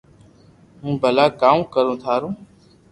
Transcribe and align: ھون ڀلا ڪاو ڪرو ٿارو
ھون 0.81 0.93
ڀلا 1.03 1.25
ڪاو 1.41 1.59
ڪرو 1.73 1.93
ٿارو 2.03 2.29